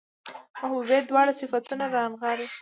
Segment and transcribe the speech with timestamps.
[0.53, 2.47] محبوبې دواړه صفتونه رانغاړي